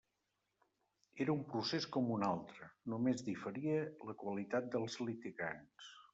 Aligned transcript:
Era 1.25 1.33
un 1.39 1.43
procés 1.51 1.85
com 1.97 2.09
un 2.15 2.25
altre; 2.29 2.71
només 2.95 3.23
diferia 3.29 3.77
la 4.09 4.17
qualitat 4.25 4.75
dels 4.79 4.99
litigants. 5.07 5.95